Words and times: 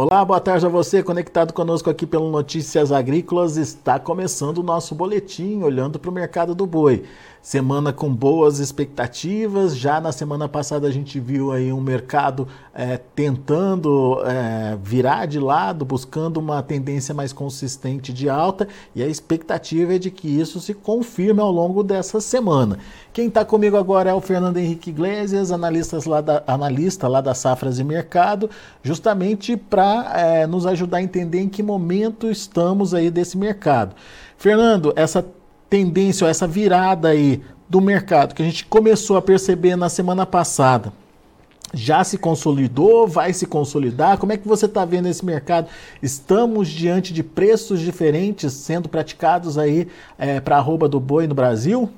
Olá, 0.00 0.24
boa 0.24 0.38
tarde 0.38 0.64
a 0.64 0.68
você, 0.68 1.02
conectado 1.02 1.52
conosco 1.52 1.90
aqui 1.90 2.06
pelo 2.06 2.30
Notícias 2.30 2.92
Agrícolas. 2.92 3.56
Está 3.56 3.98
começando 3.98 4.58
o 4.58 4.62
nosso 4.62 4.94
boletim, 4.94 5.60
olhando 5.60 5.98
para 5.98 6.08
o 6.08 6.14
mercado 6.14 6.54
do 6.54 6.64
boi. 6.64 7.02
Semana 7.42 7.92
com 7.92 8.14
boas 8.14 8.60
expectativas. 8.60 9.76
Já 9.76 10.00
na 10.00 10.12
semana 10.12 10.48
passada 10.48 10.86
a 10.86 10.90
gente 10.92 11.18
viu 11.18 11.50
aí 11.50 11.72
um 11.72 11.80
mercado 11.80 12.46
é, 12.72 12.96
tentando 12.96 14.22
é, 14.24 14.78
virar 14.80 15.26
de 15.26 15.40
lado, 15.40 15.84
buscando 15.84 16.38
uma 16.38 16.62
tendência 16.62 17.12
mais 17.12 17.32
consistente 17.32 18.12
de 18.12 18.28
alta, 18.28 18.68
e 18.94 19.02
a 19.02 19.08
expectativa 19.08 19.94
é 19.94 19.98
de 19.98 20.12
que 20.12 20.28
isso 20.28 20.60
se 20.60 20.74
confirme 20.74 21.40
ao 21.40 21.50
longo 21.50 21.82
dessa 21.82 22.20
semana. 22.20 22.78
Quem 23.12 23.26
está 23.26 23.44
comigo 23.44 23.76
agora 23.76 24.10
é 24.10 24.14
o 24.14 24.20
Fernando 24.20 24.58
Henrique 24.58 24.90
Iglesias, 24.90 25.50
analista 25.50 25.98
lá 26.06 26.20
da, 26.20 26.44
analista 26.46 27.08
lá 27.08 27.20
da 27.20 27.34
Safras 27.34 27.80
e 27.80 27.84
Mercado, 27.84 28.48
justamente 28.82 29.56
para 29.56 29.87
é, 30.14 30.46
nos 30.46 30.66
ajudar 30.66 30.98
a 30.98 31.02
entender 31.02 31.40
em 31.40 31.48
que 31.48 31.62
momento 31.62 32.30
estamos 32.30 32.94
aí 32.94 33.10
desse 33.10 33.36
mercado. 33.36 33.94
Fernando, 34.36 34.92
essa 34.96 35.24
tendência, 35.68 36.26
essa 36.26 36.46
virada 36.46 37.08
aí 37.08 37.42
do 37.68 37.80
mercado 37.80 38.34
que 38.34 38.42
a 38.42 38.44
gente 38.44 38.64
começou 38.64 39.16
a 39.16 39.22
perceber 39.22 39.76
na 39.76 39.88
semana 39.88 40.24
passada, 40.24 40.92
já 41.72 42.02
se 42.02 42.16
consolidou, 42.16 43.06
vai 43.06 43.32
se 43.32 43.46
consolidar? 43.46 44.16
Como 44.18 44.32
é 44.32 44.36
que 44.36 44.48
você 44.48 44.66
está 44.66 44.84
vendo 44.84 45.06
esse 45.06 45.24
mercado? 45.24 45.68
Estamos 46.02 46.68
diante 46.68 47.12
de 47.12 47.22
preços 47.22 47.80
diferentes 47.80 48.52
sendo 48.52 48.88
praticados 48.88 49.58
aí 49.58 49.88
é, 50.18 50.40
para 50.40 50.56
a 50.56 50.58
arroba 50.58 50.88
do 50.88 50.98
boi 50.98 51.26
no 51.26 51.34
Brasil? 51.34 51.90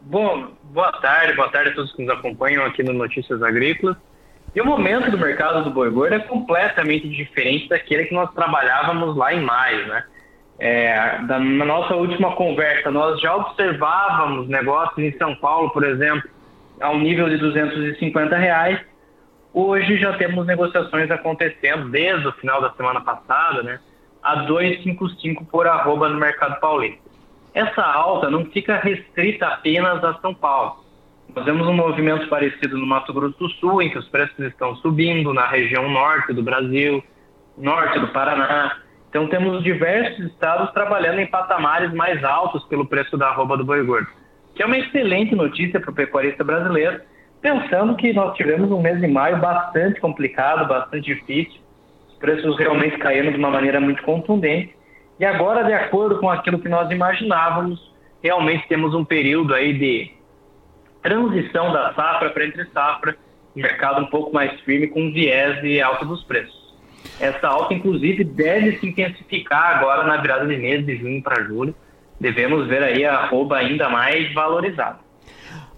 Bom, 0.00 0.48
boa 0.72 0.92
tarde, 0.92 1.34
boa 1.34 1.50
tarde 1.50 1.70
a 1.70 1.74
todos 1.74 1.92
que 1.92 2.02
nos 2.02 2.16
acompanham 2.16 2.64
aqui 2.64 2.82
no 2.82 2.92
Notícias 2.92 3.42
Agrícolas. 3.42 3.96
E 4.56 4.60
o 4.62 4.64
momento 4.64 5.10
do 5.10 5.18
mercado 5.18 5.62
do 5.64 5.70
boi 5.70 5.90
gordo 5.90 6.14
é 6.14 6.18
completamente 6.18 7.06
diferente 7.10 7.68
daquele 7.68 8.06
que 8.06 8.14
nós 8.14 8.32
trabalhávamos 8.32 9.14
lá 9.14 9.34
em 9.34 9.42
maio, 9.42 9.86
né? 9.86 10.02
É, 10.58 11.18
da, 11.24 11.38
na 11.38 11.66
nossa 11.66 11.94
última 11.94 12.34
conversa, 12.34 12.90
nós 12.90 13.20
já 13.20 13.36
observávamos 13.36 14.48
negócios 14.48 14.98
em 14.98 15.14
São 15.18 15.36
Paulo, 15.36 15.68
por 15.68 15.84
exemplo, 15.84 16.30
ao 16.80 16.98
nível 16.98 17.28
de 17.28 17.36
250 17.36 18.34
reais. 18.34 18.80
Hoje 19.52 19.98
já 19.98 20.14
temos 20.14 20.46
negociações 20.46 21.10
acontecendo 21.10 21.90
desde 21.90 22.26
o 22.26 22.32
final 22.32 22.62
da 22.62 22.72
semana 22.72 23.02
passada, 23.02 23.62
né, 23.62 23.78
a 24.22 24.36
255 24.36 25.44
por 25.44 25.66
arroba 25.66 26.08
no 26.08 26.18
mercado 26.18 26.58
paulista. 26.60 27.02
Essa 27.52 27.82
alta 27.82 28.30
não 28.30 28.46
fica 28.46 28.76
restrita 28.78 29.48
apenas 29.48 30.02
a 30.02 30.14
São 30.14 30.32
Paulo. 30.32 30.85
Nós 31.36 31.44
vemos 31.44 31.68
um 31.68 31.74
movimento 31.74 32.26
parecido 32.28 32.78
no 32.78 32.86
Mato 32.86 33.12
Grosso 33.12 33.38
do 33.38 33.50
Sul, 33.50 33.82
em 33.82 33.90
que 33.90 33.98
os 33.98 34.08
preços 34.08 34.38
estão 34.38 34.74
subindo 34.76 35.34
na 35.34 35.46
região 35.46 35.86
norte 35.86 36.32
do 36.32 36.42
Brasil, 36.42 37.04
norte 37.58 38.00
do 38.00 38.08
Paraná, 38.08 38.78
então 39.10 39.28
temos 39.28 39.62
diversos 39.62 40.24
estados 40.30 40.72
trabalhando 40.72 41.20
em 41.20 41.26
patamares 41.26 41.92
mais 41.92 42.24
altos 42.24 42.64
pelo 42.64 42.86
preço 42.86 43.18
da 43.18 43.28
arroba 43.28 43.54
do 43.58 43.66
boi 43.66 43.84
gordo, 43.84 44.08
que 44.54 44.62
é 44.62 44.66
uma 44.66 44.78
excelente 44.78 45.34
notícia 45.34 45.78
para 45.78 45.90
o 45.90 45.94
pecuarista 45.94 46.42
brasileiro, 46.42 47.02
pensando 47.42 47.94
que 47.96 48.14
nós 48.14 48.34
tivemos 48.34 48.70
um 48.70 48.80
mês 48.80 48.98
de 48.98 49.06
maio 49.06 49.36
bastante 49.36 50.00
complicado, 50.00 50.66
bastante 50.66 51.14
difícil, 51.14 51.60
os 52.08 52.14
preços 52.14 52.58
realmente 52.58 52.96
caindo 52.96 53.30
de 53.30 53.36
uma 53.36 53.50
maneira 53.50 53.78
muito 53.78 54.02
contundente, 54.04 54.74
e 55.20 55.24
agora, 55.26 55.64
de 55.64 55.74
acordo 55.74 56.18
com 56.18 56.30
aquilo 56.30 56.58
que 56.58 56.68
nós 56.68 56.90
imaginávamos, 56.90 57.94
realmente 58.22 58.66
temos 58.68 58.94
um 58.94 59.04
período 59.04 59.52
aí 59.52 59.74
de 59.74 60.15
transição 61.06 61.72
da 61.72 61.94
safra 61.94 62.30
para 62.30 62.44
entre 62.44 62.64
safra, 62.74 63.16
mercado 63.54 64.02
um 64.02 64.06
pouco 64.06 64.34
mais 64.34 64.60
firme 64.62 64.88
com 64.88 65.12
viés 65.12 65.62
de 65.62 65.80
alta 65.80 66.04
dos 66.04 66.24
preços. 66.24 66.74
Essa 67.20 67.46
alta, 67.46 67.72
inclusive, 67.72 68.24
deve 68.24 68.78
se 68.78 68.88
intensificar 68.88 69.78
agora 69.78 70.04
na 70.04 70.16
virada 70.16 70.44
de 70.46 70.56
mês, 70.56 70.84
de 70.84 70.96
junho 70.96 71.22
para 71.22 71.44
julho. 71.44 71.74
Devemos 72.20 72.66
ver 72.66 72.82
aí 72.82 73.04
a 73.04 73.18
arroba 73.18 73.56
ainda 73.56 73.88
mais 73.88 74.34
valorizada. 74.34 74.98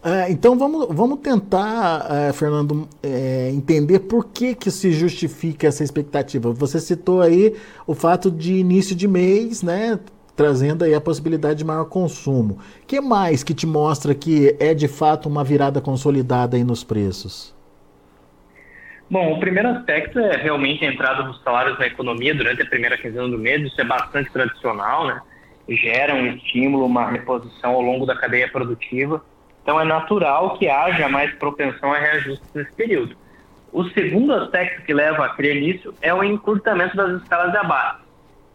É, 0.03 0.31
então 0.31 0.56
vamos, 0.56 0.87
vamos 0.91 1.19
tentar, 1.19 2.06
é, 2.11 2.33
Fernando, 2.33 2.88
é, 3.03 3.50
entender 3.53 3.99
por 4.00 4.27
que, 4.27 4.55
que 4.55 4.71
se 4.71 4.93
justifica 4.93 5.67
essa 5.67 5.84
expectativa. 5.84 6.53
Você 6.53 6.81
citou 6.81 7.21
aí 7.21 7.55
o 7.87 7.94
fato 7.94 8.31
de 8.31 8.55
início 8.55 8.94
de 8.97 9.09
mês, 9.09 9.62
né? 9.62 9.99
Trazendo 10.38 10.84
aí 10.84 10.94
a 10.94 11.00
possibilidade 11.00 11.59
de 11.59 11.65
maior 11.65 11.87
consumo. 11.87 12.60
Que 12.87 13.00
mais 13.00 13.43
que 13.43 13.53
te 13.53 13.66
mostra 13.66 14.15
que 14.15 14.56
é 14.60 14.72
de 14.72 14.87
fato 14.87 15.28
uma 15.28 15.43
virada 15.43 15.81
consolidada 15.81 16.56
aí 16.56 16.62
nos 16.62 16.84
preços? 16.84 17.53
Bom, 19.10 19.32
o 19.32 19.41
primeiro 19.41 19.71
aspecto 19.71 20.16
é 20.21 20.37
realmente 20.37 20.87
a 20.87 20.93
entrada 20.93 21.25
dos 21.25 21.43
salários 21.43 21.76
na 21.76 21.88
economia 21.88 22.32
durante 22.37 22.62
a 22.62 22.66
primeira 22.66 22.97
quinzena 22.97 23.28
do 23.28 23.37
mês. 23.37 23.65
Isso 23.65 23.81
é 23.81 23.84
bastante 23.84 24.31
tradicional, 24.31 25.09
né? 25.09 25.21
Gera 25.71 26.15
um 26.15 26.28
estímulo, 26.28 26.87
uma 26.87 27.10
reposição 27.10 27.72
ao 27.72 27.82
longo 27.82 28.06
da 28.06 28.15
cadeia 28.15 28.49
produtiva. 28.49 29.20
Então 29.65 29.81
é 29.81 29.84
natural 29.84 30.56
que 30.56 30.69
haja 30.69 31.09
mais 31.09 31.34
propensão 31.34 31.93
a 31.93 31.99
reajustes 31.99 32.49
nesse 32.55 32.72
período. 32.75 33.16
O 33.72 33.82
segundo 33.88 34.32
aspecto 34.34 34.82
que 34.82 34.94
leva 34.94 35.26
a 35.26 35.31
crer 35.31 35.60
nisso 35.60 35.93
é 36.00 36.15
o 36.15 36.22
encurtamento 36.22 36.97
das 36.97 37.20
escalas 37.20 37.50
de 37.50 37.59
abate. 37.59 38.07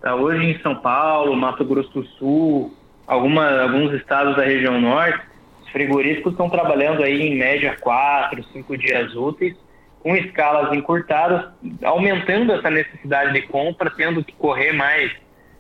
Então, 0.04 0.22
hoje 0.22 0.46
em 0.46 0.60
São 0.60 0.76
Paulo, 0.76 1.34
Mato 1.34 1.64
Grosso 1.64 1.90
do 1.94 2.06
Sul, 2.06 2.74
alguma, 3.08 3.62
alguns 3.62 3.94
estados 3.94 4.36
da 4.36 4.44
região 4.44 4.82
norte, 4.82 5.26
os 5.62 5.70
frigoríficos 5.70 6.34
estão 6.34 6.50
trabalhando 6.50 7.02
aí 7.02 7.22
em 7.22 7.38
média 7.38 7.78
quatro, 7.80 8.44
cinco 8.52 8.78
dias 8.78 9.16
úteis 9.16 9.56
com 10.02 10.14
escalas 10.14 10.76
encurtadas, 10.76 11.46
aumentando 11.86 12.52
essa 12.52 12.70
necessidade 12.70 13.32
de 13.32 13.44
compra, 13.44 13.90
tendo 13.96 14.22
que 14.22 14.34
correr 14.34 14.74
mais 14.74 15.10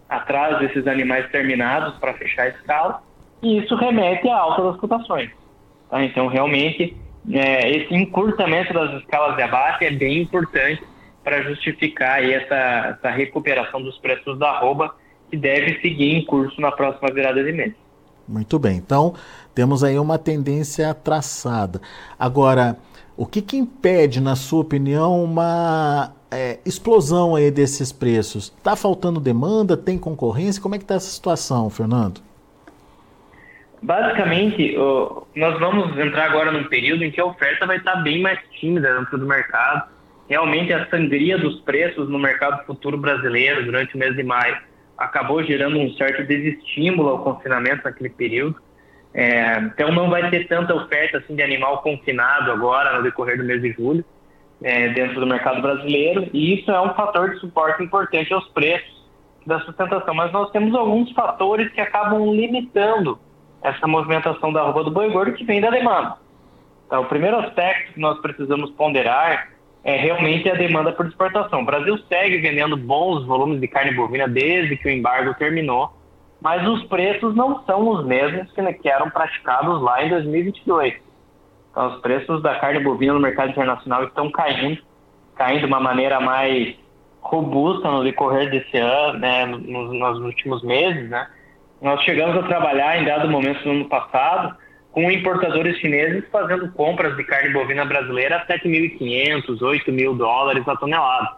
atrás 0.09 0.59
desses 0.59 0.85
animais 0.87 1.31
terminados 1.31 1.97
para 1.99 2.13
fechar 2.15 2.43
a 2.43 2.49
escala, 2.49 3.01
e 3.41 3.59
isso 3.59 3.73
remete 3.75 4.27
à 4.27 4.35
alta 4.35 4.61
das 4.61 4.75
cotações. 4.75 5.31
Tá? 5.89 6.03
Então, 6.03 6.27
realmente, 6.27 6.97
é, 7.31 7.71
esse 7.77 7.95
encurtamento 7.95 8.73
das 8.73 9.01
escalas 9.01 9.37
de 9.37 9.41
abate 9.41 9.85
é 9.85 9.91
bem 9.91 10.23
importante 10.23 10.83
para 11.23 11.41
justificar 11.43 12.19
aí 12.19 12.33
essa, 12.33 12.97
essa 12.97 13.09
recuperação 13.09 13.81
dos 13.81 13.97
preços 13.97 14.37
da 14.37 14.49
arroba, 14.49 14.95
que 15.29 15.37
deve 15.37 15.79
seguir 15.81 16.15
em 16.15 16.25
curso 16.25 16.59
na 16.59 16.71
próxima 16.71 17.09
virada 17.13 17.43
de 17.43 17.51
mês. 17.51 17.73
Muito 18.27 18.57
bem, 18.57 18.77
então 18.77 19.13
temos 19.53 19.83
aí 19.83 19.97
uma 19.99 20.17
tendência 20.17 20.93
traçada. 20.93 21.81
Agora, 22.17 22.77
o 23.17 23.25
que, 23.25 23.41
que 23.41 23.57
impede, 23.57 24.21
na 24.21 24.35
sua 24.35 24.61
opinião, 24.61 25.23
uma 25.23 26.13
é, 26.31 26.59
explosão 26.65 27.35
aí 27.35 27.51
desses 27.51 27.91
preços? 27.91 28.53
Está 28.57 28.75
faltando 28.75 29.19
demanda? 29.19 29.77
Tem 29.77 29.97
concorrência? 29.97 30.61
Como 30.61 30.73
é 30.75 30.77
que 30.77 30.83
está 30.83 30.95
essa 30.95 31.09
situação, 31.09 31.69
Fernando? 31.69 32.21
Basicamente, 33.81 34.75
nós 35.35 35.59
vamos 35.59 35.97
entrar 35.99 36.31
agora 36.31 36.51
num 36.51 36.63
período 36.63 37.03
em 37.03 37.11
que 37.11 37.19
a 37.19 37.25
oferta 37.25 37.67
vai 37.67 37.77
estar 37.77 37.97
bem 37.97 38.21
mais 38.21 38.39
tímida 38.59 38.97
dentro 38.97 39.17
do 39.17 39.27
mercado. 39.27 39.89
Realmente, 40.29 40.71
a 40.73 40.87
sangria 40.89 41.37
dos 41.37 41.59
preços 41.61 42.09
no 42.09 42.17
mercado 42.17 42.65
futuro 42.65 42.97
brasileiro 42.97 43.65
durante 43.65 43.95
o 43.95 43.97
mês 43.97 44.15
de 44.15 44.23
maio 44.23 44.57
acabou 44.97 45.43
gerando 45.43 45.77
um 45.77 45.91
certo 45.93 46.23
desestímulo 46.23 47.09
ao 47.09 47.23
confinamento 47.23 47.83
naquele 47.83 48.09
período. 48.09 48.55
É, 49.13 49.57
então 49.59 49.91
não 49.91 50.09
vai 50.09 50.29
ter 50.29 50.47
tanta 50.47 50.73
oferta 50.73 51.19
assim 51.19 51.35
de 51.35 51.43
animal 51.43 51.83
confinado 51.83 52.51
agora 52.51 52.97
no 52.97 53.03
decorrer 53.03 53.37
do 53.37 53.43
mês 53.43 53.61
de 53.61 53.71
julho 53.71 54.03
é, 54.63 54.89
dentro 54.89 55.19
do 55.19 55.27
mercado 55.27 55.61
brasileiro 55.61 56.27
e 56.33 56.55
isso 56.55 56.71
é 56.71 56.81
um 56.81 56.95
fator 56.95 57.29
de 57.29 57.39
suporte 57.39 57.83
importante 57.83 58.33
aos 58.33 58.47
preços 58.49 59.03
da 59.45 59.59
sustentação. 59.59 60.15
Mas 60.15 60.31
nós 60.31 60.49
temos 60.51 60.73
alguns 60.73 61.11
fatores 61.11 61.71
que 61.73 61.81
acabam 61.81 62.33
limitando 62.33 63.19
essa 63.61 63.85
movimentação 63.85 64.51
da 64.51 64.61
roupa 64.63 64.83
do 64.83 64.91
boi 64.91 65.09
gordo 65.11 65.33
que 65.33 65.43
vem 65.43 65.61
da 65.61 65.69
demanda. 65.69 66.15
Então, 66.87 67.01
o 67.01 67.05
primeiro 67.05 67.37
aspecto 67.37 67.93
que 67.93 67.99
nós 67.99 68.19
precisamos 68.19 68.71
ponderar 68.71 69.52
é 69.83 69.97
realmente 69.97 70.49
a 70.49 70.55
demanda 70.55 70.91
por 70.91 71.05
exportação. 71.05 71.61
O 71.61 71.65
Brasil 71.65 71.97
segue 72.09 72.37
vendendo 72.37 72.77
bons 72.77 73.25
volumes 73.25 73.59
de 73.59 73.67
carne 73.67 73.93
bovina 73.93 74.27
desde 74.27 74.77
que 74.77 74.87
o 74.87 74.91
embargo 74.91 75.33
terminou 75.33 75.91
mas 76.43 76.67
os 76.67 76.83
preços 76.87 77.33
não 77.33 77.63
são 77.63 77.87
os 77.87 78.05
mesmos 78.05 78.51
que 78.51 78.89
eram 78.89 79.09
praticados 79.09 79.81
lá 79.81 80.03
em 80.03 80.09
2022. 80.09 80.93
Então, 81.71 81.95
os 81.95 82.01
preços 82.01 82.43
da 82.43 82.59
carne 82.59 82.81
bovina 82.81 83.13
no 83.13 83.19
mercado 83.21 83.51
internacional 83.51 84.03
estão 84.03 84.29
caindo, 84.29 84.77
caindo 85.35 85.61
de 85.61 85.65
uma 85.65 85.79
maneira 85.79 86.19
mais 86.19 86.75
robusta 87.21 87.89
no 87.89 88.03
decorrer 88.03 88.51
desse 88.51 88.77
ano, 88.77 89.19
né, 89.19 89.45
nos, 89.45 89.93
nos 89.97 90.19
últimos 90.19 90.61
meses, 90.63 91.09
né. 91.09 91.29
Nós 91.81 92.01
chegamos 92.01 92.35
a 92.35 92.45
trabalhar 92.45 93.01
em 93.01 93.05
dado 93.05 93.29
momento 93.29 93.65
no 93.65 93.71
ano 93.71 93.85
passado 93.85 94.53
com 94.93 95.09
importadores 95.09 95.75
chineses 95.79 96.23
fazendo 96.31 96.71
compras 96.71 97.17
de 97.17 97.23
carne 97.23 97.51
bovina 97.51 97.83
brasileira 97.83 98.37
a 98.37 98.45
7.500, 98.45 99.57
8.000 99.57 100.15
dólares 100.15 100.67
a 100.67 100.75
tonelada. 100.75 101.31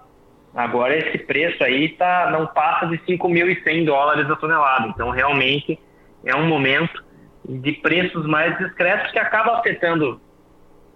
Agora 0.53 0.95
esse 0.95 1.17
preço 1.19 1.63
aí 1.63 1.89
tá, 1.89 2.29
não 2.31 2.47
passa 2.47 2.85
de 2.87 2.97
5.100 2.97 3.85
dólares 3.85 4.29
a 4.29 4.35
tonelada. 4.35 4.89
Então 4.89 5.09
realmente 5.09 5.79
é 6.25 6.35
um 6.35 6.47
momento 6.47 7.01
de 7.47 7.71
preços 7.73 8.25
mais 8.27 8.57
discretos 8.57 9.09
que 9.11 9.19
acaba 9.19 9.59
afetando 9.59 10.19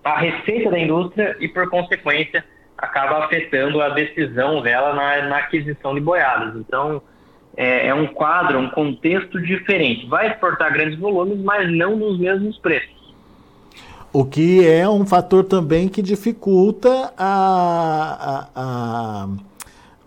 a 0.03 0.17
receita 0.19 0.69
da 0.69 0.79
indústria 0.79 1.38
e 1.39 1.47
por 1.47 1.69
consequência 1.69 2.44
acaba 2.77 3.23
afetando 3.23 3.81
a 3.81 3.89
decisão 3.89 4.62
dela 4.62 4.94
na, 4.94 5.27
na 5.27 5.38
aquisição 5.38 5.95
de 5.95 6.01
boiadas. 6.01 6.57
Então, 6.57 7.01
é, 7.56 7.88
é, 7.88 7.94
um 7.94 8.07
quadro, 8.07 8.60
um 8.60 8.69
contexto 8.69 9.42
diferente. 9.42 10.06
Vai 10.07 10.31
exportar 10.31 10.72
grandes 10.72 10.98
volumes, 11.00 11.40
mas 11.40 11.72
não 11.72 11.96
nos 11.96 12.19
mesmos 12.19 12.57
preços. 12.57 13.00
O 14.12 14.25
que 14.25 14.68
é 14.68 14.90
um 14.90 15.06
fator 15.06 15.44
também 15.44 15.88
que 15.88 16.01
dificulta 16.01 17.13
a, 17.18 18.48
a, 18.56 19.24
a 19.24 19.28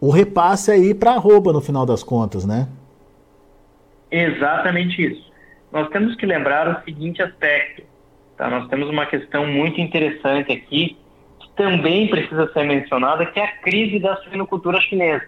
o 0.01 0.11
repasse 0.11 0.73
aí 0.73 0.93
para 0.93 1.13
arroba 1.13 1.53
no 1.53 1.61
final 1.61 1.87
das 1.87 2.03
contas, 2.03 2.45
né? 2.45 2.67
Exatamente 4.11 5.01
isso. 5.01 5.33
Nós 5.71 5.89
temos 5.91 6.17
que 6.17 6.27
lembrar 6.27 6.69
o 6.69 6.85
seguinte 6.85 7.23
aspecto. 7.23 7.85
Tá? 8.37 8.51
Nós 8.51 8.69
temos 8.69 8.91
uma 8.91 9.07
questão 9.07 9.47
muito 9.47 9.81
interessante 9.81 10.51
aqui, 10.51 10.97
que 11.39 11.49
também 11.55 12.09
precisa 12.09 12.53
ser 12.53 12.65
mencionada, 12.65 13.25
que 13.27 13.39
é 13.39 13.45
a 13.45 13.57
crise 13.59 14.01
da 14.01 14.17
suinocultura 14.17 14.81
chinesa. 14.81 15.25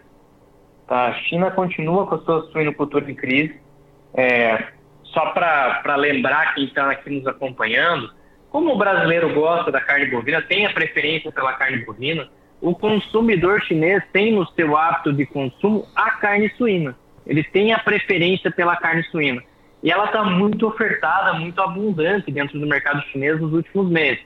Tá? 0.86 1.06
A 1.06 1.14
China 1.14 1.50
continua 1.50 2.06
com 2.06 2.14
a 2.16 2.18
sua 2.20 2.42
suinocultura 2.50 3.10
em 3.10 3.14
crise. 3.14 3.58
É, 4.14 4.64
só 5.04 5.26
para 5.30 5.96
lembrar 5.96 6.54
quem 6.54 6.64
está 6.64 6.90
aqui 6.90 7.10
nos 7.10 7.26
acompanhando, 7.26 8.10
como 8.50 8.72
o 8.72 8.78
brasileiro 8.78 9.32
gosta 9.34 9.70
da 9.72 9.80
carne 9.80 10.06
bovina, 10.06 10.42
tem 10.42 10.66
a 10.66 10.72
preferência 10.72 11.32
pela 11.32 11.52
carne 11.54 11.84
bovina, 11.84 12.28
o 12.60 12.74
consumidor 12.74 13.60
chinês 13.62 14.02
tem 14.12 14.32
no 14.32 14.46
seu 14.52 14.76
hábito 14.76 15.12
de 15.12 15.26
consumo 15.26 15.86
a 15.94 16.12
carne 16.12 16.48
suína. 16.56 16.96
Ele 17.26 17.42
tem 17.42 17.72
a 17.72 17.78
preferência 17.78 18.50
pela 18.50 18.76
carne 18.76 19.02
suína. 19.04 19.42
E 19.82 19.90
ela 19.90 20.06
está 20.06 20.22
muito 20.22 20.66
ofertada, 20.66 21.34
muito 21.34 21.60
abundante 21.60 22.30
dentro 22.30 22.58
do 22.58 22.66
mercado 22.66 23.02
chinês 23.10 23.40
nos 23.40 23.52
últimos 23.52 23.90
meses. 23.90 24.24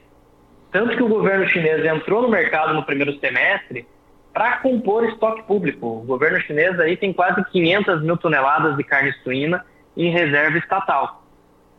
Tanto 0.71 0.95
que 0.95 1.03
o 1.03 1.09
governo 1.09 1.47
chinês 1.47 1.83
entrou 1.83 2.21
no 2.21 2.29
mercado 2.29 2.73
no 2.73 2.83
primeiro 2.83 3.19
semestre 3.19 3.85
para 4.33 4.57
compor 4.57 5.05
estoque 5.05 5.43
público. 5.43 5.85
O 5.85 6.03
governo 6.03 6.39
chinês 6.41 6.79
aí 6.79 6.95
tem 6.95 7.11
quase 7.11 7.43
500 7.43 8.01
mil 8.01 8.17
toneladas 8.17 8.77
de 8.77 8.83
carne 8.83 9.13
suína 9.23 9.65
em 9.97 10.11
reserva 10.11 10.57
estatal. 10.57 11.23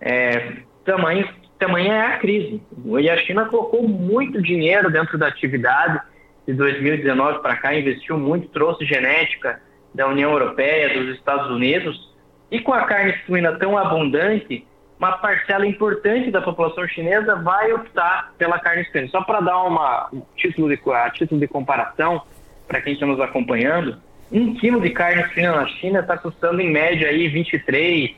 É, 0.00 0.56
tamanho, 0.84 1.28
tamanho 1.58 1.92
é 1.92 2.06
a 2.06 2.18
crise. 2.18 2.62
E 3.00 3.08
a 3.08 3.16
China 3.18 3.46
colocou 3.46 3.86
muito 3.86 4.42
dinheiro 4.42 4.90
dentro 4.90 5.16
da 5.16 5.28
atividade 5.28 6.00
de 6.46 6.54
2019 6.54 7.40
para 7.40 7.56
cá, 7.56 7.74
investiu 7.74 8.18
muito, 8.18 8.48
trouxe 8.48 8.84
genética 8.84 9.60
da 9.94 10.08
União 10.08 10.30
Europeia, 10.32 10.92
dos 10.92 11.16
Estados 11.16 11.50
Unidos, 11.50 12.10
e 12.50 12.60
com 12.60 12.72
a 12.72 12.84
carne 12.84 13.14
suína 13.26 13.56
tão 13.58 13.78
abundante, 13.78 14.66
uma 14.98 15.12
parcela 15.12 15.66
importante 15.66 16.30
da 16.30 16.42
população 16.42 16.86
chinesa 16.88 17.36
vai 17.36 17.72
optar 17.72 18.32
pela 18.36 18.58
carne 18.58 18.84
suína. 18.90 19.08
Só 19.08 19.22
para 19.22 19.40
dar 19.40 19.62
uma, 19.62 20.08
um 20.12 20.22
título 20.36 20.68
de, 20.68 20.80
a 20.92 21.10
título 21.10 21.40
de 21.40 21.48
comparação, 21.48 22.22
para 22.70 22.80
quem 22.80 22.92
está 22.92 23.04
nos 23.04 23.20
acompanhando, 23.20 23.96
um 24.30 24.54
quilo 24.54 24.80
de 24.80 24.90
carne 24.90 25.28
suína 25.34 25.56
na 25.56 25.66
China 25.66 25.98
está 25.98 26.16
custando 26.16 26.60
em 26.60 26.70
média 26.70 27.08
aí 27.08 27.26
23, 27.26 28.12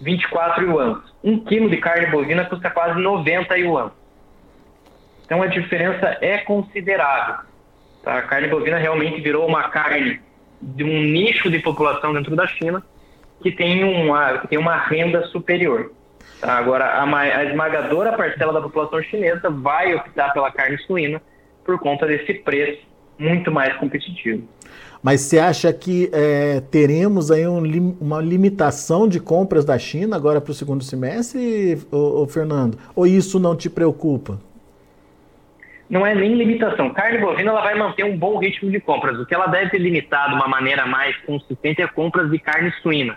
24 0.00 0.64
yuans. 0.64 1.02
Um 1.22 1.44
quilo 1.44 1.68
de 1.68 1.76
carne 1.76 2.06
bovina 2.06 2.46
custa 2.46 2.70
quase 2.70 2.98
90 2.98 3.58
yuans. 3.58 3.92
Então 5.26 5.42
a 5.42 5.46
diferença 5.48 6.16
é 6.22 6.38
considerável. 6.38 7.44
Tá? 8.02 8.16
A 8.16 8.22
carne 8.22 8.48
bovina 8.48 8.78
realmente 8.78 9.20
virou 9.20 9.46
uma 9.46 9.68
carne 9.68 10.18
de 10.62 10.82
um 10.82 11.02
nicho 11.02 11.50
de 11.50 11.58
população 11.58 12.14
dentro 12.14 12.34
da 12.34 12.46
China 12.46 12.82
que 13.42 13.52
tem 13.52 13.84
uma, 13.84 14.38
que 14.38 14.48
tem 14.48 14.56
uma 14.56 14.76
renda 14.78 15.26
superior. 15.26 15.92
Tá? 16.40 16.56
Agora, 16.56 16.86
a, 16.86 17.18
a 17.18 17.44
esmagadora 17.44 18.16
parcela 18.16 18.54
da 18.54 18.62
população 18.62 19.02
chinesa 19.02 19.50
vai 19.50 19.94
optar 19.94 20.32
pela 20.32 20.50
carne 20.50 20.78
suína 20.78 21.20
por 21.66 21.78
conta 21.78 22.06
desse 22.06 22.32
preço 22.32 22.93
muito 23.18 23.50
mais 23.50 23.74
competitivo. 23.76 24.42
Mas 25.02 25.20
você 25.20 25.38
acha 25.38 25.72
que 25.72 26.08
é, 26.12 26.60
teremos 26.70 27.30
aí 27.30 27.46
um, 27.46 27.96
uma 28.00 28.20
limitação 28.20 29.06
de 29.06 29.20
compras 29.20 29.64
da 29.64 29.78
China 29.78 30.16
agora 30.16 30.40
para 30.40 30.50
o 30.50 30.54
segundo 30.54 30.82
semestre, 30.82 31.78
ô, 31.92 32.22
ô, 32.22 32.26
Fernando? 32.26 32.78
Ou 32.96 33.06
isso 33.06 33.38
não 33.38 33.54
te 33.54 33.68
preocupa? 33.68 34.40
não 35.88 36.06
é 36.06 36.14
nem 36.14 36.34
limitação. 36.34 36.90
Carne 36.90 37.18
bovina 37.18 37.50
ela 37.50 37.60
vai 37.60 37.74
manter 37.76 38.04
um 38.04 38.16
bom 38.16 38.38
ritmo 38.38 38.70
de 38.70 38.80
compras. 38.80 39.18
O 39.18 39.26
que 39.26 39.34
ela 39.34 39.46
deve 39.46 39.78
limitar 39.78 40.28
de 40.28 40.34
uma 40.34 40.48
maneira 40.48 40.86
mais 40.86 41.16
consistente 41.18 41.82
é 41.82 41.86
compras 41.86 42.30
de 42.30 42.38
carne 42.38 42.72
suína. 42.82 43.16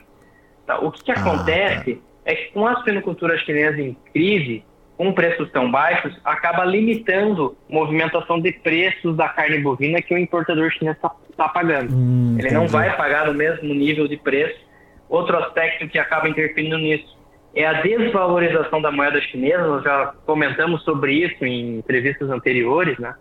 Tá? 0.65 0.79
O 0.79 0.91
que, 0.91 1.03
que 1.03 1.11
ah, 1.11 1.15
acontece 1.15 1.95
tá. 1.95 2.01
é 2.25 2.35
que 2.35 2.51
com 2.51 2.67
a 2.67 2.75
suinocultura 2.83 3.37
chinesa 3.39 3.81
em 3.81 3.97
crise, 4.13 4.63
com 4.97 5.13
preços 5.13 5.49
tão 5.51 5.69
baixos, 5.69 6.19
acaba 6.25 6.65
limitando 6.65 7.55
a 7.69 7.73
movimentação 7.73 8.41
de 8.41 8.51
preços 8.51 9.15
da 9.15 9.29
carne 9.29 9.59
bovina 9.59 10.01
que 10.01 10.13
o 10.13 10.17
importador 10.17 10.71
chinês 10.71 10.95
está 10.95 11.11
tá 11.37 11.47
pagando. 11.47 11.93
Hum, 11.93 12.35
Ele 12.39 12.47
entendi. 12.47 12.55
não 12.55 12.67
vai 12.67 12.95
pagar 12.97 13.27
no 13.27 13.33
mesmo 13.33 13.73
nível 13.73 14.07
de 14.07 14.17
preço. 14.17 14.59
Outro 15.07 15.37
aspecto 15.37 15.87
que 15.87 15.99
acaba 15.99 16.27
interferindo 16.27 16.77
nisso 16.79 17.15
é 17.53 17.65
a 17.65 17.81
desvalorização 17.81 18.81
da 18.81 18.91
moeda 18.91 19.21
chinesa, 19.21 19.67
nós 19.67 19.83
já 19.83 20.13
comentamos 20.25 20.83
sobre 20.83 21.13
isso 21.13 21.45
em 21.45 21.77
entrevistas 21.77 22.29
anteriores, 22.29 22.97
né? 22.97 23.13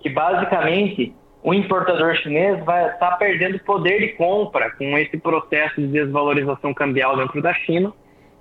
que 0.00 0.08
basicamente 0.08 1.14
o 1.42 1.54
importador 1.54 2.14
chinês 2.16 2.62
vai 2.64 2.90
estar 2.90 3.12
perdendo 3.12 3.58
poder 3.60 4.00
de 4.00 4.08
compra 4.14 4.70
com 4.72 4.98
esse 4.98 5.16
processo 5.18 5.80
de 5.80 5.88
desvalorização 5.88 6.74
cambial 6.74 7.16
dentro 7.16 7.40
da 7.40 7.54
China, 7.54 7.92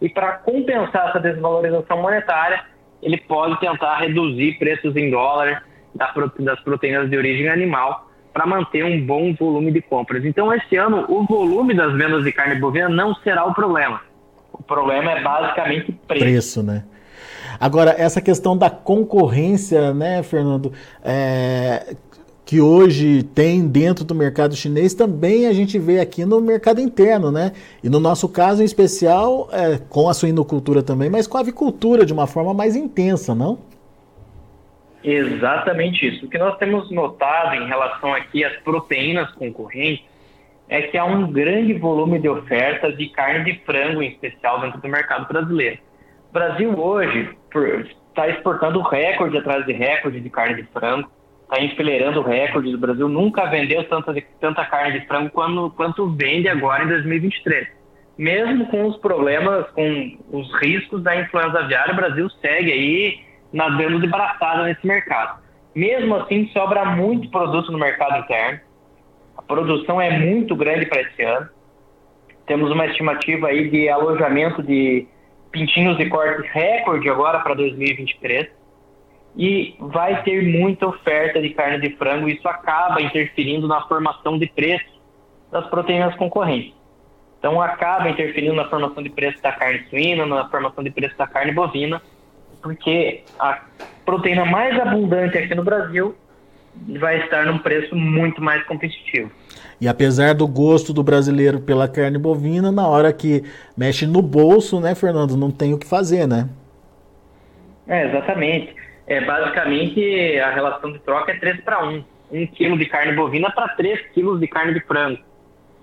e 0.01 0.09
para 0.09 0.33
compensar 0.33 1.09
essa 1.09 1.19
desvalorização 1.19 2.01
monetária, 2.01 2.63
ele 3.01 3.17
pode 3.17 3.59
tentar 3.59 3.97
reduzir 3.97 4.57
preços 4.57 4.95
em 4.95 5.09
dólar 5.09 5.63
das 6.39 6.59
proteínas 6.61 7.09
de 7.09 7.17
origem 7.17 7.49
animal 7.49 8.07
para 8.33 8.45
manter 8.45 8.83
um 8.83 9.03
bom 9.03 9.33
volume 9.33 9.71
de 9.71 9.81
compras. 9.81 10.23
Então, 10.23 10.53
esse 10.53 10.75
ano, 10.75 11.05
o 11.09 11.25
volume 11.25 11.73
das 11.73 11.93
vendas 11.93 12.23
de 12.23 12.31
carne 12.31 12.59
bovina 12.59 12.87
não 12.87 13.15
será 13.15 13.45
o 13.45 13.53
problema 13.53 14.01
o 14.57 14.63
problema 14.63 15.11
é 15.11 15.23
basicamente 15.23 15.91
preço. 16.07 16.25
Preço, 16.25 16.63
né? 16.63 16.83
Agora, 17.59 17.95
essa 17.97 18.21
questão 18.21 18.57
da 18.57 18.69
concorrência, 18.69 19.93
né, 19.93 20.21
Fernando, 20.21 20.71
é, 21.03 21.95
que 22.47 22.61
hoje 22.61 23.23
tem 23.23 23.67
dentro 23.67 24.05
do 24.05 24.15
mercado 24.15 24.55
chinês, 24.55 24.93
também 24.93 25.47
a 25.47 25.51
gente 25.51 25.77
vê 25.77 25.99
aqui 25.99 26.23
no 26.23 26.39
mercado 26.39 26.79
interno, 26.79 27.29
né? 27.29 27.51
E 27.83 27.89
no 27.89 27.99
nosso 27.99 28.29
caso 28.29 28.61
em 28.61 28.65
especial, 28.65 29.49
é, 29.51 29.77
com 29.89 30.07
a 30.07 30.13
suinocultura 30.13 30.81
também, 30.81 31.09
mas 31.09 31.27
com 31.27 31.37
a 31.37 31.41
avicultura 31.41 32.05
de 32.05 32.13
uma 32.13 32.25
forma 32.25 32.53
mais 32.53 32.73
intensa, 32.73 33.35
não? 33.35 33.59
Exatamente 35.03 36.07
isso. 36.07 36.25
O 36.25 36.29
que 36.29 36.37
nós 36.37 36.57
temos 36.57 36.89
notado 36.89 37.53
em 37.55 37.67
relação 37.67 38.13
aqui 38.13 38.45
às 38.45 38.55
proteínas 38.61 39.29
concorrentes 39.33 40.05
é 40.69 40.83
que 40.83 40.97
há 40.97 41.03
um 41.03 41.29
grande 41.29 41.73
volume 41.73 42.17
de 42.17 42.29
oferta 42.29 42.93
de 42.93 43.09
carne 43.09 43.43
de 43.43 43.59
frango, 43.65 44.01
em 44.01 44.07
especial, 44.07 44.61
dentro 44.61 44.79
do 44.79 44.87
mercado 44.87 45.27
brasileiro. 45.27 45.79
O 46.29 46.33
Brasil 46.33 46.73
hoje 46.79 47.29
está 48.07 48.29
exportando 48.29 48.79
recorde 48.81 49.37
atrás 49.37 49.65
de 49.65 49.73
recorde 49.73 50.21
de 50.21 50.29
carne 50.29 50.61
de 50.61 50.63
frango, 50.71 51.09
está 51.49 51.63
enfileirando 51.63 52.21
recordes. 52.21 52.73
O 52.73 52.77
Brasil 52.77 53.07
nunca 53.07 53.45
vendeu 53.45 53.83
tanta, 53.85 54.13
tanta 54.39 54.65
carne 54.65 54.99
de 54.99 55.07
frango 55.07 55.29
quanto, 55.31 55.73
quanto 55.75 56.09
vende 56.11 56.47
agora 56.47 56.83
em 56.83 56.87
2023. 56.87 57.67
Mesmo 58.17 58.65
com 58.67 58.85
os 58.87 58.97
problemas, 58.97 59.69
com 59.71 60.17
os 60.31 60.53
riscos 60.61 61.03
da 61.03 61.15
influenza 61.19 61.59
aviária, 61.59 61.93
o 61.93 61.95
Brasil 61.95 62.29
segue 62.41 62.71
aí 62.71 63.19
nadando 63.53 63.99
de 63.99 64.07
braçada 64.07 64.63
nesse 64.63 64.85
mercado. 64.85 65.39
Mesmo 65.75 66.15
assim, 66.15 66.49
sobra 66.53 66.83
muito 66.85 67.29
produto 67.29 67.71
no 67.71 67.77
mercado 67.77 68.19
interno 68.23 68.59
produção 69.47 69.99
é 69.99 70.19
muito 70.19 70.55
grande 70.55 70.85
para 70.85 71.01
esse 71.01 71.23
ano. 71.23 71.49
Temos 72.45 72.71
uma 72.71 72.85
estimativa 72.85 73.47
aí 73.47 73.69
de 73.69 73.89
alojamento 73.89 74.61
de 74.61 75.07
pintinhos 75.51 75.97
de 75.97 76.07
corte 76.09 76.47
recorde 76.49 77.09
agora 77.09 77.39
para 77.39 77.55
2023. 77.55 78.47
E 79.37 79.75
vai 79.79 80.23
ter 80.23 80.43
muita 80.43 80.87
oferta 80.87 81.39
de 81.39 81.51
carne 81.51 81.79
de 81.79 81.95
frango, 81.95 82.27
e 82.27 82.33
isso 82.33 82.47
acaba 82.47 82.99
interferindo 83.01 83.67
na 83.67 83.81
formação 83.87 84.37
de 84.39 84.47
preço 84.47 84.97
das 85.51 85.67
proteínas 85.67 86.15
concorrentes. 86.15 86.73
Então 87.37 87.61
acaba 87.61 88.09
interferindo 88.09 88.55
na 88.55 88.67
formação 88.67 89.03
de 89.03 89.09
preço 89.09 89.41
da 89.43 89.51
carne 89.51 89.83
suína, 89.89 90.25
na 90.25 90.49
formação 90.49 90.83
de 90.83 90.89
preço 90.89 91.15
da 91.15 91.27
carne 91.27 91.51
bovina, 91.51 92.01
porque 92.63 93.21
a 93.39 93.61
proteína 94.03 94.43
mais 94.43 94.77
abundante 94.79 95.37
aqui 95.37 95.53
no 95.53 95.63
Brasil 95.63 96.15
vai 96.99 97.19
estar 97.23 97.45
num 97.45 97.59
preço 97.59 97.95
muito 97.95 98.41
mais 98.41 98.63
competitivo. 98.65 99.31
E 99.79 99.87
apesar 99.87 100.33
do 100.33 100.47
gosto 100.47 100.91
do 100.91 101.03
brasileiro 101.03 101.59
pela 101.59 101.87
carne 101.87 102.17
bovina, 102.17 102.71
na 102.71 102.87
hora 102.87 103.13
que 103.13 103.43
mexe 103.77 104.07
no 104.07 104.21
bolso, 104.21 104.79
né, 104.79 104.95
Fernando, 104.95 105.37
não 105.37 105.51
tem 105.51 105.73
o 105.73 105.77
que 105.77 105.87
fazer, 105.87 106.27
né? 106.27 106.49
É, 107.87 108.07
exatamente. 108.07 108.75
É, 109.07 109.21
basicamente, 109.21 110.37
a 110.39 110.49
relação 110.51 110.91
de 110.91 110.99
troca 110.99 111.31
é 111.31 111.39
3 111.39 111.61
para 111.61 111.83
1. 111.83 112.03
1 112.31 112.47
quilo 112.47 112.77
de 112.77 112.85
carne 112.85 113.13
bovina 113.13 113.49
para 113.49 113.69
3 113.69 114.07
quilos 114.09 114.39
de 114.39 114.47
carne 114.47 114.73
de 114.73 114.81
frango. 114.81 115.19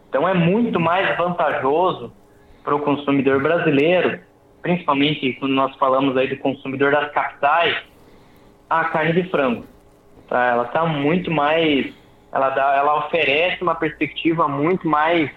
Então 0.09 0.29
é 0.29 0.35
muito 0.35 0.79
mais 0.79 1.17
vantajoso 1.17 2.13
para 2.63 2.75
o 2.75 2.81
consumidor 2.81 3.43
brasileiro, 3.43 4.21
principalmente 4.61 5.33
quando 5.35 5.53
nós 5.53 5.75
falamos 5.77 6.17
aí 6.17 6.29
do 6.29 6.37
consumidor 6.37 6.93
das 6.93 7.11
capitais, 7.13 7.77
a 8.69 8.85
carne 8.85 9.13
de 9.15 9.29
frango. 9.31 9.65
Tá? 10.29 10.45
Ela 10.47 10.65
está 10.65 10.85
muito 10.85 11.31
mais, 11.31 11.93
ela, 12.31 12.51
dá, 12.51 12.77
ela 12.77 13.07
oferece 13.07 13.63
uma 13.63 13.75
perspectiva 13.75 14.47
muito 14.47 14.87
mais 14.87 15.31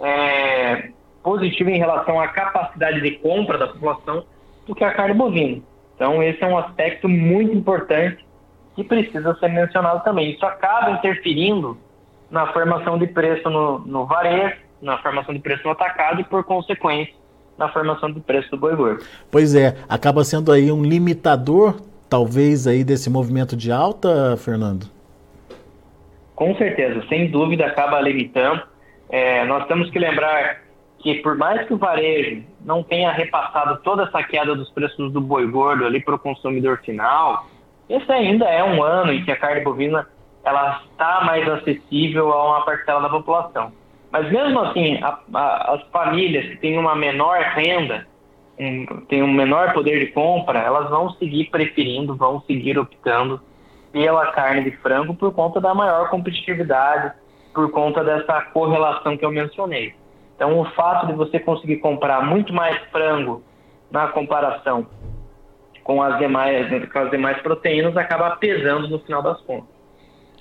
é, 0.00 0.90
positiva 1.22 1.70
em 1.70 1.78
relação 1.78 2.20
à 2.20 2.28
capacidade 2.28 3.00
de 3.00 3.10
compra 3.12 3.58
da 3.58 3.66
população 3.66 4.24
do 4.66 4.74
que 4.74 4.84
a 4.84 4.92
carne 4.92 5.14
bovina. 5.14 5.62
Então, 5.94 6.22
esse 6.22 6.42
é 6.42 6.46
um 6.46 6.58
aspecto 6.58 7.08
muito 7.08 7.54
importante 7.54 8.24
que 8.74 8.82
precisa 8.82 9.34
ser 9.36 9.48
mencionado 9.48 10.02
também. 10.02 10.32
Isso 10.32 10.44
acaba 10.44 10.90
interferindo 10.90 11.78
na 12.30 12.52
formação 12.52 12.98
de 12.98 13.06
preço 13.06 13.48
no, 13.48 13.78
no 13.80 14.06
varejo, 14.06 14.56
na 14.82 14.98
formação 14.98 15.32
de 15.32 15.40
preço 15.40 15.62
no 15.64 15.70
atacado 15.70 16.20
e, 16.20 16.24
por 16.24 16.42
consequência, 16.44 17.14
na 17.56 17.68
formação 17.68 18.10
de 18.10 18.20
preço 18.20 18.50
do 18.50 18.56
boi 18.56 18.74
gordo. 18.74 19.04
Pois 19.30 19.54
é, 19.54 19.76
acaba 19.88 20.24
sendo 20.24 20.50
aí 20.50 20.72
um 20.72 20.82
limitador, 20.82 21.80
talvez, 22.10 22.66
aí 22.66 22.82
desse 22.82 23.08
movimento 23.08 23.56
de 23.56 23.70
alta, 23.70 24.36
Fernando? 24.36 24.86
Com 26.34 26.54
certeza, 26.56 27.04
sem 27.08 27.30
dúvida 27.30 27.66
acaba 27.66 28.00
limitando. 28.00 28.62
É, 29.08 29.44
nós 29.44 29.66
temos 29.68 29.88
que 29.90 29.98
lembrar 29.98 30.63
que 31.04 31.16
por 31.16 31.36
mais 31.36 31.66
que 31.66 31.74
o 31.74 31.76
varejo 31.76 32.42
não 32.64 32.82
tenha 32.82 33.12
repassado 33.12 33.76
toda 33.82 34.04
essa 34.04 34.22
queda 34.22 34.54
dos 34.56 34.70
preços 34.70 35.12
do 35.12 35.20
boi 35.20 35.46
gordo 35.46 35.84
ali 35.84 36.00
para 36.02 36.14
o 36.14 36.18
consumidor 36.18 36.78
final, 36.78 37.44
esse 37.90 38.10
ainda 38.10 38.46
é 38.46 38.64
um 38.64 38.82
ano 38.82 39.12
em 39.12 39.22
que 39.22 39.30
a 39.30 39.36
carne 39.36 39.60
bovina 39.60 40.08
ela 40.42 40.80
está 40.90 41.22
mais 41.24 41.46
acessível 41.46 42.32
a 42.32 42.46
uma 42.46 42.64
parcela 42.64 43.02
da 43.02 43.10
população. 43.10 43.70
Mas 44.10 44.32
mesmo 44.32 44.58
assim, 44.60 44.98
a, 45.02 45.18
a, 45.34 45.74
as 45.74 45.82
famílias 45.88 46.46
que 46.46 46.56
têm 46.56 46.78
uma 46.78 46.96
menor 46.96 47.38
renda, 47.38 48.06
um, 48.58 48.86
têm 49.06 49.22
um 49.22 49.32
menor 49.32 49.74
poder 49.74 50.06
de 50.06 50.12
compra, 50.12 50.58
elas 50.58 50.88
vão 50.88 51.10
seguir 51.10 51.50
preferindo, 51.50 52.16
vão 52.16 52.40
seguir 52.46 52.78
optando 52.78 53.42
pela 53.92 54.32
carne 54.32 54.64
de 54.64 54.70
frango 54.78 55.14
por 55.14 55.34
conta 55.34 55.60
da 55.60 55.74
maior 55.74 56.08
competitividade, 56.08 57.12
por 57.52 57.70
conta 57.70 58.02
dessa 58.02 58.40
correlação 58.40 59.18
que 59.18 59.24
eu 59.24 59.30
mencionei. 59.30 59.94
Então, 60.34 60.58
o 60.58 60.64
fato 60.72 61.06
de 61.06 61.12
você 61.12 61.38
conseguir 61.38 61.76
comprar 61.76 62.24
muito 62.26 62.52
mais 62.52 62.76
frango 62.90 63.42
na 63.90 64.08
comparação 64.08 64.86
com 65.84 66.02
as 66.02 66.18
demais, 66.18 66.90
com 66.90 66.98
as 66.98 67.10
demais 67.10 67.40
proteínas 67.42 67.96
acaba 67.96 68.36
pesando 68.36 68.88
no 68.88 68.98
final 69.00 69.22
das 69.22 69.40
contas. 69.42 69.74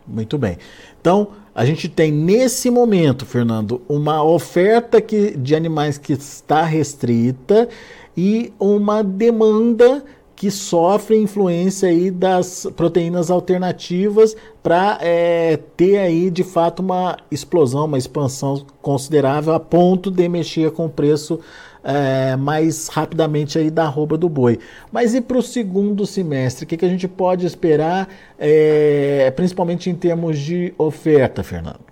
Muito 0.08 0.38
bem. 0.38 0.58
Então, 1.00 1.30
a 1.54 1.66
gente 1.66 1.88
tem 1.88 2.12
nesse 2.12 2.70
momento, 2.70 3.26
Fernando, 3.26 3.82
uma 3.88 4.24
oferta 4.24 5.00
que, 5.00 5.38
de 5.38 5.56
animais 5.56 5.98
que 5.98 6.14
está 6.14 6.64
restrita 6.64 7.70
e 8.18 8.54
uma 8.60 9.04
demanda 9.04 10.04
que 10.44 10.52
sofre 10.52 11.16
influência 11.16 11.88
aí 11.88 12.12
das 12.12 12.70
proteínas 12.76 13.32
alternativas 13.32 14.36
para 14.62 14.98
é, 15.00 15.56
ter 15.78 15.98
aí 15.98 16.30
de 16.30 16.44
fato 16.44 16.82
uma 16.82 17.16
explosão, 17.32 17.86
uma 17.86 17.98
expansão 17.98 18.58
considerável 18.82 19.54
a 19.54 19.60
ponto 19.62 20.12
de 20.12 20.28
mexer 20.28 20.70
com 20.72 20.88
o 20.88 20.90
preço 20.90 21.40
é, 21.82 22.36
mais 22.36 22.90
rapidamente 22.90 23.58
aí 23.58 23.72
da 23.72 23.84
arroba 23.84 24.18
do 24.18 24.28
boi. 24.28 24.60
Mas 24.92 25.16
e 25.16 25.22
para 25.22 25.38
o 25.38 25.42
segundo 25.42 26.06
semestre? 26.06 26.66
O 26.66 26.68
que, 26.68 26.76
que 26.76 26.84
a 26.84 26.90
gente 26.90 27.08
pode 27.08 27.46
esperar, 27.46 28.10
é, 28.38 29.32
principalmente 29.34 29.90
em 29.90 29.96
termos 29.96 30.38
de 30.38 30.74
oferta, 30.78 31.42
Fernando? 31.42 31.86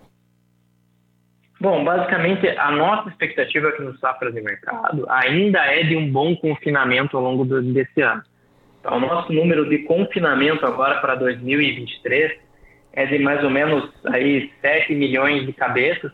Bom, 1.62 1.86
basicamente 1.86 2.50
a 2.50 2.72
nossa 2.72 3.08
expectativa 3.08 3.70
aqui 3.70 3.82
no 3.82 3.98
Safra 4.00 4.30
de 4.30 4.42
Mercado 4.42 5.06
ainda 5.08 5.60
é 5.60 5.84
de 5.84 5.96
um 5.96 6.12
bom 6.12 6.36
confinamento 6.36 7.16
ao 7.16 7.24
longo 7.24 7.46
desse 7.46 8.02
ano. 8.02 8.24
Então, 8.82 8.98
o 8.98 9.00
nosso 9.00 9.32
número 9.32 9.70
de 9.70 9.78
confinamento 9.80 10.66
agora 10.66 11.00
para 11.00 11.16
2023 11.16 12.34
é 12.94 13.06
de 13.06 13.20
mais 13.20 13.44
ou 13.44 13.50
menos 13.50 13.90
aí 14.08 14.52
7 14.60 14.94
milhões 14.94 15.46
de 15.46 15.54
cabeças 15.54 16.12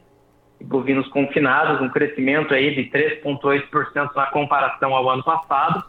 de 0.59 0.65
bovinos 0.65 1.07
confinados, 1.09 1.81
um 1.81 1.89
crescimento 1.89 2.53
aí 2.53 2.75
de 2.75 2.89
3,8% 2.89 4.11
na 4.15 4.25
comparação 4.27 4.95
ao 4.95 5.09
ano 5.09 5.23
passado. 5.23 5.83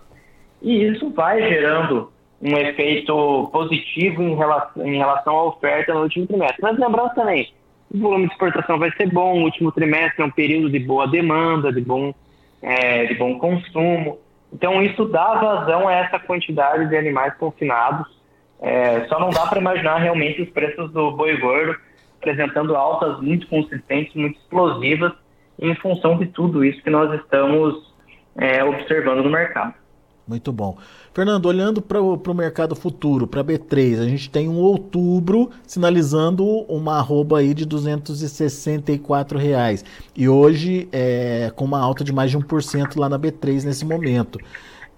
E 0.63 0.85
isso 0.85 1.11
vai 1.11 1.41
gerando 1.49 2.13
um 2.41 2.57
efeito 2.57 3.49
positivo 3.53 4.23
em 4.23 4.37
relação, 4.37 4.87
em 4.87 4.99
relação 4.99 5.37
à 5.37 5.45
oferta 5.45 5.95
no 5.95 6.03
último 6.03 6.27
trimestre. 6.27 6.63
Mas 6.63 6.79
lembrando 6.79 7.15
também, 7.15 7.53
o 7.93 7.99
volume 7.99 8.27
de 8.27 8.33
exportação 8.33 8.79
vai 8.79 8.93
ser 8.93 9.11
bom, 9.13 9.39
o 9.39 9.45
último 9.45 9.73
trimestre 9.73 10.23
é 10.23 10.27
um 10.27 10.31
período 10.31 10.71
de 10.71 10.79
boa 10.79 11.09
demanda, 11.09 11.73
de 11.73 11.81
bom, 11.81 12.15
é, 12.63 13.07
de 13.07 13.15
bom 13.15 13.39
consumo. 13.39 14.19
Então, 14.53 14.83
isso 14.83 15.05
dá 15.07 15.35
vazão 15.35 15.87
a 15.87 15.93
essa 15.93 16.19
quantidade 16.19 16.89
de 16.89 16.97
animais 16.97 17.35
confinados. 17.37 18.07
É, 18.61 19.05
só 19.07 19.21
não 19.21 19.31
dá 19.31 19.47
para 19.47 19.61
imaginar 19.61 19.99
realmente 19.99 20.43
os 20.43 20.51
preços 20.51 20.91
do 20.93 21.13
boi 21.13 21.37
gordo 21.37 21.77
apresentando 22.19 22.77
altas 22.77 23.21
muito 23.21 23.47
consistentes, 23.47 24.15
muito 24.15 24.39
explosivas, 24.39 25.13
em 25.61 25.75
função 25.77 26.19
de 26.19 26.27
tudo 26.27 26.65
isso 26.65 26.83
que 26.83 26.91
nós 26.91 27.13
estamos 27.21 27.95
é, 28.37 28.63
observando 28.63 29.23
no 29.23 29.31
mercado. 29.31 29.75
Muito 30.29 30.53
bom. 30.53 30.77
Fernando, 31.15 31.47
olhando 31.47 31.81
para 31.81 32.03
o 32.03 32.35
mercado 32.35 32.77
futuro, 32.77 33.27
para 33.27 33.43
B3, 33.43 33.99
a 33.99 34.05
gente 34.05 34.29
tem 34.29 34.47
um 34.47 34.59
outubro 34.59 35.51
sinalizando 35.67 36.45
uma 36.69 36.99
arroba 36.99 37.39
aí 37.39 37.55
de 37.55 37.65
264 37.65 39.39
reais. 39.39 39.83
E 40.15 40.29
hoje 40.29 40.87
é, 40.93 41.51
com 41.57 41.65
uma 41.65 41.81
alta 41.81 42.05
de 42.05 42.13
mais 42.13 42.31
de 42.31 42.39
1% 42.39 42.99
lá 42.99 43.09
na 43.09 43.19
B3 43.19 43.65
nesse 43.65 43.87
momento. 43.87 44.39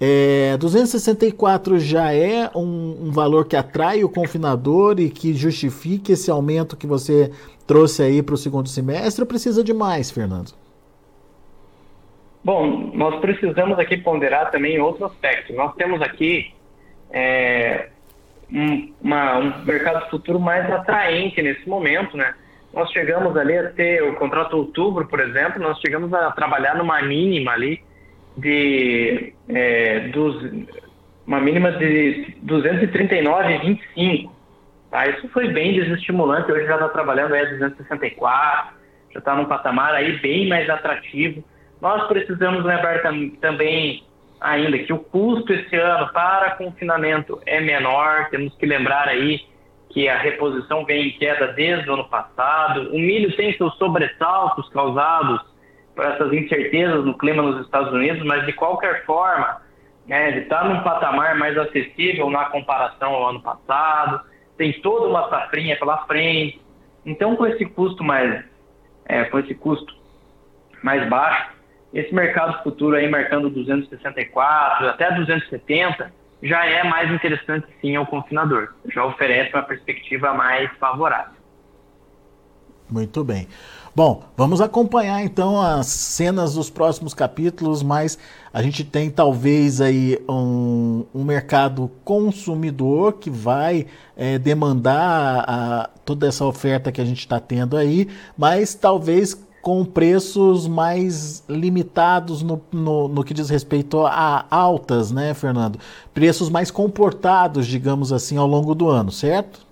É, 0.01 0.57
264 0.57 1.79
já 1.79 2.13
é 2.13 2.51
um, 2.57 2.97
um, 3.03 3.11
valor 3.13 3.45
que 3.47 3.55
atrai 3.55 4.03
o 4.03 4.09
confinador 4.09 4.99
e 4.99 5.11
que 5.11 5.35
justifique 5.35 6.13
esse 6.13 6.31
aumento 6.31 6.77
que 6.77 6.87
você 6.87 7.31
trouxe 7.67 8.03
aí 8.03 8.23
para 8.23 8.35
o 8.35 8.39
segundo 8.39 8.69
semestre 8.69 9.23
ou 9.23 9.29
precisa 9.29 9.63
de 9.63 9.75
mais, 9.75 10.11
Fernando? 10.11 10.53
Bom, 12.43 12.91
nós 12.95 13.21
precisamos 13.21 13.79
aqui 13.79 13.99
ponderar 13.99 14.51
também 14.51 14.81
outro 14.81 15.05
aspecto. 15.05 15.53
Nós 15.53 15.75
temos 15.75 16.01
aqui 16.01 16.53
é, 17.11 17.89
um, 18.53 18.93
uma, 19.01 19.39
um 19.39 19.65
mercado 19.65 20.09
futuro 20.09 20.41
mais 20.41 20.71
atraente 20.71 21.43
nesse 21.43 21.69
momento, 21.69 22.17
né? 22.17 22.35
Nós 22.73 22.91
chegamos 22.93 23.37
ali 23.37 23.57
a 23.59 23.71
ter 23.71 24.03
o 24.03 24.15
contrato 24.15 24.57
outubro, 24.57 25.07
por 25.07 25.21
exemplo, 25.21 25.61
nós 25.61 25.79
chegamos 25.81 26.15
a 26.15 26.31
trabalhar 26.31 26.77
numa 26.77 27.03
mínima 27.03 27.53
ali 27.53 27.83
de 28.37 29.35
é, 29.49 30.09
dos, 30.09 30.37
uma 31.27 31.41
mínima 31.41 31.73
de 31.73 32.35
239,25. 32.47 34.31
Tá? 34.91 35.07
Isso 35.09 35.29
foi 35.29 35.49
bem 35.49 35.75
desestimulante. 35.75 36.51
Hoje 36.51 36.67
já 36.67 36.75
está 36.75 36.89
trabalhando 36.89 37.35
aí 37.35 37.43
a 37.43 37.51
264, 37.51 38.77
já 39.13 39.19
está 39.19 39.35
num 39.35 39.45
patamar 39.45 39.95
aí 39.95 40.19
bem 40.19 40.49
mais 40.49 40.71
atrativo. 40.71 41.45
Nós 41.81 42.07
precisamos 42.09 42.65
lembrar 42.65 43.03
tam, 43.03 43.31
também 43.41 44.05
ainda 44.41 44.79
que 44.79 44.93
o 44.93 44.99
custo 44.99 45.53
esse 45.53 45.77
ano 45.77 46.13
para 46.13 46.53
confinamento 46.53 47.41
é 47.47 47.61
menor. 47.61 48.29
Temos 48.31 48.55
que 48.57 48.67
lembrar 48.67 49.09
aí 49.09 49.41
que 49.91 50.09
a 50.09 50.19
reposição 50.19 50.85
vem 50.85 51.09
em 51.09 51.19
queda 51.19 51.49
desde 51.49 51.89
o 51.91 51.95
ano 51.95 52.09
passado. 52.09 52.91
O 52.91 52.99
milho 52.99 53.35
tem 53.37 53.57
seus 53.57 53.77
sobressaltos 53.77 54.69
causados 54.71 55.41
por 55.95 56.05
essas 56.05 56.33
incertezas 56.33 57.05
no 57.05 57.17
clima 57.17 57.43
nos 57.43 57.65
Estados 57.65 57.93
Unidos, 57.93 58.23
mas 58.25 58.47
de 58.47 58.53
qualquer 58.53 59.05
forma, 59.05 59.61
né, 60.07 60.29
ele 60.29 60.41
está 60.41 60.65
num 60.65 60.83
patamar 60.83 61.37
mais 61.37 61.59
acessível 61.59 62.31
na 62.31 62.47
comparação 62.47 63.13
ao 63.13 63.31
ano 63.31 63.43
passado. 63.43 64.21
Tem 64.57 64.73
toda 64.81 65.09
uma 65.09 65.29
safrinha 65.29 65.77
pela 65.79 65.99
frente. 66.07 66.61
Então, 67.05 67.35
com 67.35 67.47
esse 67.47 67.65
custo 67.65 68.05
mais, 68.05 68.45
é, 69.07 69.25
com 69.25 69.39
esse 69.39 69.55
custo 69.55 69.95
mais 70.83 71.09
baixo, 71.09 71.60
esse 71.93 72.15
mercado 72.15 72.63
futuro 72.63 72.97
aí 72.97 73.09
marcando 73.09 73.51
264 73.51 74.89
até 74.89 75.13
270 75.15 76.13
já 76.43 76.65
é 76.65 76.85
mais 76.85 77.13
interessante 77.13 77.67
sim 77.81 77.97
ao 77.97 78.07
confinador. 78.07 78.73
Já 78.95 79.05
oferece 79.05 79.53
uma 79.53 79.63
perspectiva 79.63 80.33
mais 80.33 80.71
favorável. 80.79 81.41
Muito 82.91 83.23
bem. 83.23 83.47
Bom, 83.95 84.25
vamos 84.37 84.61
acompanhar 84.61 85.23
então 85.23 85.61
as 85.61 85.87
cenas 85.87 86.55
dos 86.55 86.71
próximos 86.71 87.13
capítulos, 87.13 87.83
mas 87.83 88.19
a 88.53 88.63
gente 88.63 88.85
tem 88.85 89.11
talvez 89.11 89.81
aí 89.81 90.19
um, 90.29 91.05
um 91.15 91.25
mercado 91.25 91.91
consumidor 92.05 93.15
que 93.15 93.29
vai 93.29 93.87
é, 94.17 94.39
demandar 94.39 95.45
a, 95.47 95.91
toda 96.05 96.27
essa 96.27 96.45
oferta 96.45 96.93
que 96.93 97.01
a 97.01 97.05
gente 97.05 97.19
está 97.19 97.41
tendo 97.41 97.77
aí, 97.77 98.09
mas 98.39 98.75
talvez 98.75 99.35
com 99.63 99.85
preços 99.85 100.67
mais 100.67 101.45
limitados 101.49 102.43
no, 102.43 102.63
no, 102.73 103.09
no, 103.09 103.25
que 103.25 103.35
diz 103.35 103.51
respeito 103.51 104.07
a 104.07 104.47
altas, 104.51 105.13
né, 105.13 105.35
Fernando? 105.35 105.79
Preços 106.15 106.49
mais 106.49 106.71
comportados, 106.71 107.67
digamos 107.67 108.13
assim, 108.13 108.37
ao 108.37 108.47
longo 108.47 108.75
do 108.75 108.89
ano, 108.89 109.11
certo? 109.11 109.67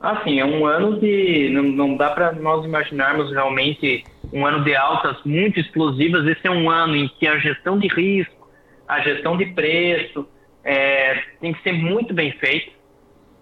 Assim, 0.00 0.38
é 0.38 0.44
um 0.44 0.66
ano 0.66 1.00
de. 1.00 1.48
Não, 1.50 1.62
não 1.62 1.96
dá 1.96 2.10
para 2.10 2.32
nós 2.32 2.62
imaginarmos 2.64 3.30
realmente 3.30 4.04
um 4.32 4.44
ano 4.44 4.62
de 4.62 4.74
altas 4.76 5.16
muito 5.24 5.58
explosivas. 5.58 6.26
Esse 6.26 6.46
é 6.46 6.50
um 6.50 6.68
ano 6.68 6.94
em 6.94 7.08
que 7.08 7.26
a 7.26 7.38
gestão 7.38 7.78
de 7.78 7.88
risco, 7.88 8.46
a 8.86 9.00
gestão 9.00 9.34
de 9.36 9.46
preço 9.46 10.28
é, 10.62 11.22
tem 11.40 11.54
que 11.54 11.62
ser 11.62 11.72
muito 11.72 12.12
bem 12.12 12.32
feita. 12.32 12.70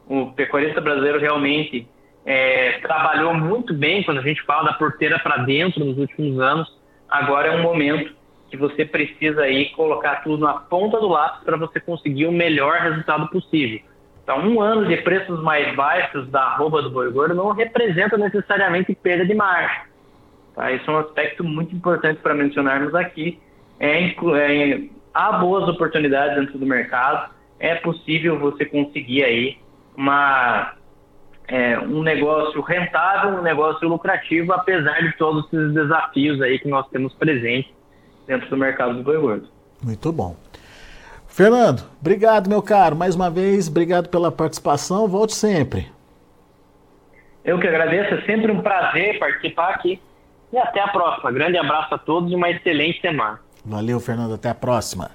O 0.06 0.26
pecuarista 0.26 0.80
brasileiro 0.80 1.18
realmente 1.18 1.88
é, 2.24 2.78
trabalhou 2.80 3.34
muito 3.34 3.74
bem 3.74 4.02
quando 4.02 4.18
a 4.18 4.22
gente 4.22 4.42
fala 4.42 4.70
da 4.70 4.72
porteira 4.74 5.18
para 5.18 5.38
dentro 5.38 5.84
nos 5.84 5.98
últimos 5.98 6.38
anos. 6.40 6.80
Agora 7.08 7.48
é 7.48 7.56
um 7.56 7.62
momento 7.62 8.14
que 8.50 8.56
você 8.56 8.84
precisa 8.84 9.42
aí 9.42 9.70
colocar 9.70 10.22
tudo 10.22 10.44
na 10.44 10.54
ponta 10.54 11.00
do 11.00 11.08
lápis 11.08 11.42
para 11.42 11.56
você 11.56 11.80
conseguir 11.80 12.26
o 12.26 12.32
melhor 12.32 12.80
resultado 12.80 13.28
possível. 13.28 13.80
Então, 14.22 14.38
um 14.38 14.60
ano 14.60 14.86
de 14.86 14.96
preços 14.98 15.42
mais 15.42 15.74
baixos 15.74 16.28
da 16.28 16.42
arroba 16.42 16.80
do 16.80 16.90
boi 16.90 17.10
gordo 17.10 17.34
não 17.34 17.50
representa 17.52 18.16
necessariamente 18.16 18.94
perda 18.94 19.26
de 19.26 19.34
margem. 19.34 19.82
Tá? 20.54 20.70
Isso 20.70 20.88
é 20.88 20.94
um 20.94 20.98
aspecto 20.98 21.42
muito 21.42 21.74
importante 21.74 22.20
para 22.20 22.34
mencionarmos 22.34 22.94
aqui. 22.94 23.40
É, 23.80 24.04
é, 24.04 24.80
há 25.12 25.32
boas 25.32 25.68
oportunidades 25.68 26.36
dentro 26.36 26.58
do 26.58 26.66
mercado, 26.66 27.32
é 27.58 27.74
possível 27.76 28.38
você 28.38 28.64
conseguir 28.64 29.24
aí 29.24 29.58
uma, 29.96 30.74
é, 31.52 31.78
um 31.78 32.02
negócio 32.02 32.62
rentável, 32.62 33.38
um 33.38 33.42
negócio 33.42 33.86
lucrativo, 33.86 34.54
apesar 34.54 35.02
de 35.02 35.12
todos 35.18 35.44
esses 35.52 35.74
desafios 35.74 36.40
aí 36.40 36.58
que 36.58 36.66
nós 36.66 36.88
temos 36.88 37.12
presentes 37.12 37.70
dentro 38.26 38.48
do 38.48 38.56
mercado 38.56 38.94
do 38.94 39.02
boi 39.02 39.18
gordo. 39.18 39.48
Muito 39.82 40.10
bom. 40.10 40.34
Fernando, 41.28 41.82
obrigado, 42.00 42.48
meu 42.48 42.62
caro. 42.62 42.96
Mais 42.96 43.14
uma 43.14 43.28
vez, 43.28 43.68
obrigado 43.68 44.08
pela 44.08 44.32
participação. 44.32 45.06
Volte 45.06 45.34
sempre. 45.34 45.92
Eu 47.44 47.60
que 47.60 47.68
agradeço, 47.68 48.14
é 48.14 48.22
sempre 48.22 48.50
um 48.50 48.62
prazer 48.62 49.18
participar 49.18 49.74
aqui. 49.74 50.00
E 50.54 50.56
até 50.56 50.80
a 50.80 50.88
próxima. 50.88 51.30
Grande 51.32 51.58
abraço 51.58 51.94
a 51.94 51.98
todos 51.98 52.32
e 52.32 52.34
uma 52.34 52.48
excelente 52.48 52.98
semana. 53.02 53.38
Valeu, 53.62 54.00
Fernando. 54.00 54.34
Até 54.34 54.48
a 54.48 54.54
próxima. 54.54 55.10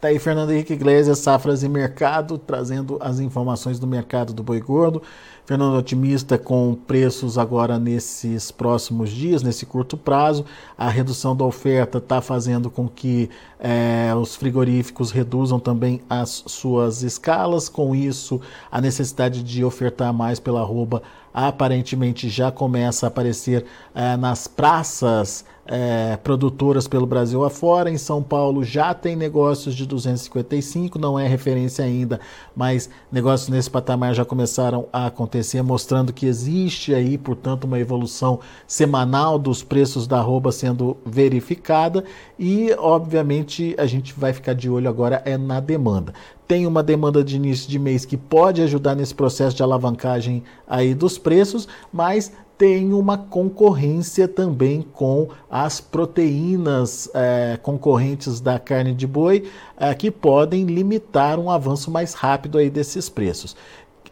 Tá 0.00 0.08
aí 0.08 0.18
Fernando 0.18 0.50
Henrique 0.50 0.72
Iglesias, 0.72 1.18
Safras 1.18 1.62
e 1.62 1.68
Mercado, 1.68 2.38
trazendo 2.38 2.96
as 3.02 3.20
informações 3.20 3.78
do 3.78 3.86
mercado 3.86 4.32
do 4.32 4.42
boi 4.42 4.58
gordo. 4.58 5.02
Fernando 5.44 5.76
otimista 5.76 6.38
com 6.38 6.74
preços 6.74 7.36
agora 7.36 7.78
nesses 7.78 8.50
próximos 8.50 9.10
dias, 9.10 9.42
nesse 9.42 9.66
curto 9.66 9.98
prazo. 9.98 10.46
A 10.78 10.88
redução 10.88 11.36
da 11.36 11.44
oferta 11.44 11.98
está 11.98 12.22
fazendo 12.22 12.70
com 12.70 12.88
que 12.88 13.28
é, 13.58 14.10
os 14.14 14.34
frigoríficos 14.34 15.10
reduzam 15.10 15.60
também 15.60 16.00
as 16.08 16.44
suas 16.46 17.02
escalas. 17.02 17.68
Com 17.68 17.94
isso, 17.94 18.40
a 18.72 18.80
necessidade 18.80 19.42
de 19.42 19.62
ofertar 19.62 20.14
mais 20.14 20.40
pela 20.40 20.62
arroba 20.62 21.02
aparentemente 21.34 22.30
já 22.30 22.50
começa 22.50 23.06
a 23.06 23.08
aparecer 23.08 23.66
é, 23.94 24.16
nas 24.16 24.48
praças 24.48 25.44
é, 25.70 26.16
produtoras 26.16 26.88
pelo 26.88 27.06
Brasil 27.06 27.44
afora. 27.44 27.88
Em 27.88 27.96
São 27.96 28.20
Paulo 28.20 28.64
já 28.64 28.92
tem 28.92 29.14
negócios 29.14 29.76
de 29.76 29.86
255, 29.86 30.98
não 30.98 31.16
é 31.16 31.28
referência 31.28 31.84
ainda, 31.84 32.18
mas 32.56 32.90
negócios 33.12 33.48
nesse 33.48 33.70
patamar 33.70 34.12
já 34.12 34.24
começaram 34.24 34.88
a 34.92 35.06
acontecer, 35.06 35.62
mostrando 35.62 36.12
que 36.12 36.26
existe 36.26 36.92
aí, 36.92 37.16
portanto, 37.16 37.64
uma 37.64 37.78
evolução 37.78 38.40
semanal 38.66 39.38
dos 39.38 39.62
preços 39.62 40.08
da 40.08 40.18
arroba 40.18 40.50
sendo 40.50 40.96
verificada 41.06 42.04
e, 42.36 42.74
obviamente, 42.76 43.76
a 43.78 43.86
gente 43.86 44.12
vai 44.12 44.32
ficar 44.32 44.54
de 44.54 44.68
olho 44.68 44.88
agora 44.88 45.22
é 45.24 45.38
na 45.38 45.60
demanda 45.60 46.12
tem 46.48 46.66
uma 46.66 46.82
demanda 46.82 47.22
de 47.22 47.36
início 47.36 47.70
de 47.70 47.78
mês 47.78 48.04
que 48.04 48.16
pode 48.16 48.60
ajudar 48.60 48.96
nesse 48.96 49.14
processo 49.14 49.54
de 49.54 49.62
alavancagem 49.62 50.42
aí 50.66 50.96
dos 50.96 51.16
preços, 51.16 51.68
mas 51.92 52.32
tem 52.60 52.92
uma 52.92 53.16
concorrência 53.16 54.28
também 54.28 54.82
com 54.82 55.28
as 55.50 55.80
proteínas 55.80 57.08
é, 57.14 57.58
concorrentes 57.62 58.38
da 58.38 58.58
carne 58.58 58.92
de 58.92 59.06
boi, 59.06 59.50
é, 59.78 59.94
que 59.94 60.10
podem 60.10 60.66
limitar 60.66 61.38
um 61.38 61.50
avanço 61.50 61.90
mais 61.90 62.12
rápido 62.12 62.58
aí 62.58 62.68
desses 62.68 63.08
preços. 63.08 63.56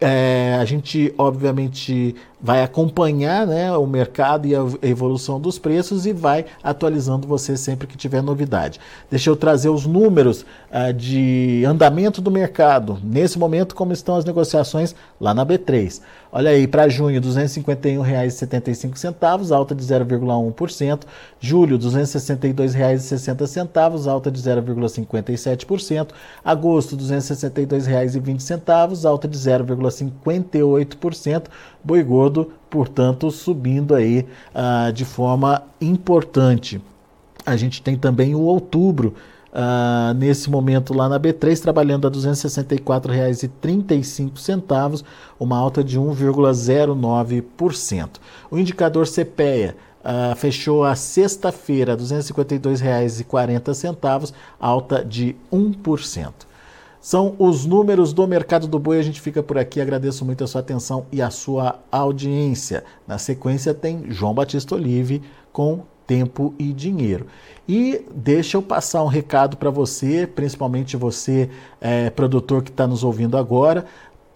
É, 0.01 0.57
a 0.59 0.65
gente, 0.65 1.13
obviamente, 1.15 2.15
vai 2.41 2.63
acompanhar 2.63 3.45
né, 3.45 3.71
o 3.75 3.85
mercado 3.85 4.47
e 4.47 4.55
a 4.55 4.61
evolução 4.81 5.39
dos 5.39 5.59
preços 5.59 6.07
e 6.07 6.13
vai 6.13 6.45
atualizando 6.63 7.27
você 7.27 7.55
sempre 7.55 7.85
que 7.85 7.97
tiver 7.97 8.23
novidade. 8.23 8.79
Deixa 9.11 9.29
eu 9.29 9.35
trazer 9.35 9.69
os 9.69 9.85
números 9.85 10.45
uh, 10.71 10.91
de 10.91 11.63
andamento 11.67 12.19
do 12.19 12.31
mercado. 12.31 12.97
Nesse 13.03 13.37
momento, 13.37 13.75
como 13.75 13.93
estão 13.93 14.15
as 14.15 14.25
negociações 14.25 14.95
lá 15.19 15.33
na 15.35 15.45
B3. 15.45 16.01
Olha 16.31 16.51
aí, 16.51 16.67
para 16.67 16.87
junho, 16.87 17.19
R$ 17.19 17.27
251,75, 17.27 19.51
alta 19.51 19.73
de 19.73 19.83
0,1%. 19.83 21.01
Julho, 21.39 21.75
R$ 21.75 21.83
262,60, 21.83 24.07
alta 24.07 24.29
de 24.29 24.39
0,57%. 24.39 26.09
Agosto, 26.45 26.95
R$ 26.95 27.01
262,20, 27.01 29.05
alta 29.05 29.27
de 29.27 29.39
0,58%. 29.39 31.47
Boi 31.83 32.03
gordo, 32.03 32.53
portanto, 32.69 33.31
subindo 33.31 33.95
aí 33.95 34.27
uh, 34.53 34.93
de 34.93 35.05
forma 35.05 35.63
importante. 35.81 36.79
A 37.43 37.55
gente 37.55 37.81
tem 37.81 37.97
também 37.97 38.35
o 38.35 38.41
outubro, 38.41 39.15
Uh, 39.51 40.13
nesse 40.13 40.47
momento 40.47 40.93
lá 40.93 41.09
na 41.09 41.19
B3, 41.19 41.59
trabalhando 41.59 42.05
a 42.05 42.09
R$ 42.11 42.17
264,35, 42.17 45.03
uma 45.39 45.57
alta 45.57 45.83
de 45.83 45.99
1,09%. 45.99 48.09
O 48.51 48.59
indicador 48.59 49.07
CPEA 49.07 49.75
uh, 49.99 50.35
fechou 50.35 50.83
a 50.83 50.93
sexta-feira 50.95 51.93
a 51.93 51.95
R$ 51.95 52.01
252,40, 52.01 54.33
alta 54.59 55.03
de 55.03 55.35
1%. 55.51 56.31
São 57.01 57.33
os 57.39 57.65
números 57.65 58.11
do 58.11 58.27
mercado 58.27 58.67
do 58.67 58.77
boi. 58.77 58.99
A 58.99 59.01
gente 59.01 59.21
fica 59.21 59.41
por 59.41 59.57
aqui. 59.57 59.79
Agradeço 59.79 60.25
muito 60.25 60.43
a 60.43 60.47
sua 60.47 60.59
atenção 60.59 61.05
e 61.11 61.21
a 61.21 61.29
sua 61.29 61.79
audiência. 61.89 62.83
Na 63.07 63.17
sequência 63.17 63.73
tem 63.73 64.11
João 64.11 64.33
Batista 64.33 64.75
Olive 64.75 65.21
com 65.53 65.83
tempo 66.09 66.55
e 66.57 66.73
dinheiro. 66.73 67.27
E 67.67 68.03
deixa 68.11 68.57
eu 68.57 68.63
passar 68.63 69.03
um 69.03 69.07
recado 69.07 69.55
para 69.57 69.69
você, 69.69 70.25
principalmente 70.25 70.97
você, 70.97 71.51
é, 71.79 72.09
produtor 72.09 72.63
que 72.63 72.71
está 72.71 72.87
nos 72.87 73.03
ouvindo 73.03 73.37
agora. 73.37 73.85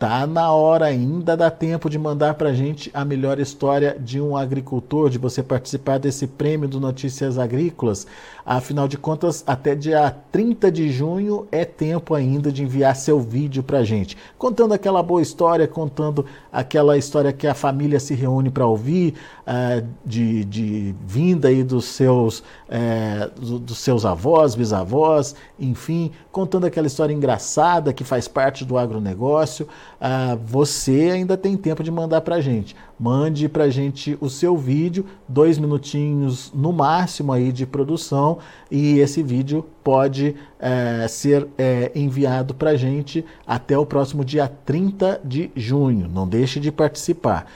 Tá 0.04 0.28
na 0.28 0.52
hora 0.52 0.88
ainda, 0.88 1.38
dá 1.38 1.50
tempo 1.50 1.90
de 1.90 1.98
mandar 1.98 2.34
para 2.34 2.50
a 2.50 2.54
gente 2.54 2.92
a 2.94 3.06
melhor 3.06 3.40
história 3.40 3.96
de 3.98 4.20
um 4.20 4.36
agricultor, 4.36 5.10
de 5.10 5.18
você 5.18 5.42
participar 5.42 5.98
desse 5.98 6.28
prêmio 6.28 6.68
do 6.68 6.78
Notícias 6.78 7.40
Agrícolas. 7.40 8.06
Afinal 8.46 8.86
de 8.86 8.98
contas, 8.98 9.46
até 9.48 9.74
dia 9.74 10.14
30 10.30 10.70
de 10.70 10.92
junho 10.92 11.48
é 11.50 11.64
tempo 11.64 12.14
ainda 12.14 12.52
de 12.52 12.64
enviar 12.64 12.94
seu 12.98 13.18
vídeo 13.22 13.64
para 13.64 13.78
a 13.78 13.84
gente, 13.86 14.18
contando 14.38 14.74
aquela 14.74 15.02
boa 15.02 15.22
história, 15.22 15.66
contando 15.66 16.26
aquela 16.52 16.98
história 16.98 17.32
que 17.32 17.48
a 17.48 17.54
família 17.54 17.98
se 17.98 18.14
reúne 18.14 18.50
para 18.50 18.68
ouvir, 18.68 19.14
uh, 19.48 19.88
de, 20.06 20.44
de 20.44 20.94
vinda 21.06 21.48
aí 21.48 21.64
dos 21.64 21.86
seus, 21.86 22.40
uh, 22.40 23.40
do, 23.40 23.58
dos 23.60 23.78
seus 23.78 24.04
avós, 24.04 24.54
bisavós, 24.54 25.34
enfim, 25.58 26.12
contando 26.30 26.66
aquela 26.66 26.88
história 26.88 27.14
engraçada 27.14 27.94
que 27.94 28.04
faz 28.04 28.28
parte 28.28 28.66
do 28.66 28.78
agronegócio. 28.78 29.66
Uh, 30.00 30.38
você 30.46 31.10
ainda 31.12 31.38
tem 31.38 31.56
tempo 31.56 31.84
de 31.84 31.92
mandar 31.92 32.22
para 32.22 32.36
a 32.36 32.42
gente. 32.42 32.76
Mande 33.00 33.48
para 33.48 33.66
a 33.66 33.70
gente 33.70 34.18
o 34.20 34.30
seu 34.30 34.58
vídeo, 34.58 35.06
dois 35.28 35.58
minutinhos 35.58 36.52
no 36.54 36.72
máximo 36.72 37.32
aí 37.32 37.52
de 37.52 37.66
produção, 37.66 38.40
e 38.70 39.00
esse 39.00 39.24
vídeo 39.24 39.66
pode 39.84 40.36
é, 40.60 41.08
ser 41.08 41.48
é, 41.58 41.92
enviado 41.96 42.54
para 42.54 42.72
a 42.72 42.76
gente 42.76 43.26
até 43.46 43.78
o 43.78 43.86
próximo 43.86 44.24
dia 44.24 44.48
30 44.48 45.22
de 45.24 45.52
junho. 45.56 46.08
Não 46.08 46.28
deixe 46.28 46.60
de 46.60 46.72
participar. 46.72 47.48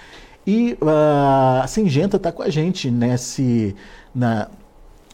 E 0.45 0.77
uh, 0.81 1.61
a 1.61 1.67
Singenta 1.67 2.15
está 2.15 2.31
com 2.31 2.41
a 2.41 2.49
gente 2.49 2.89
nesse, 2.89 3.75
na, 4.15 4.47